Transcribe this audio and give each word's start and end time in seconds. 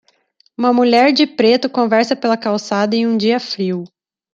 Uma 0.57 0.73
mulher 0.73 1.13
de 1.13 1.27
preto 1.27 1.69
conversa 1.69 2.15
pela 2.15 2.35
calçada 2.35 2.95
em 2.95 3.05
um 3.05 3.15
dia 3.15 3.39
frio. 3.39 3.83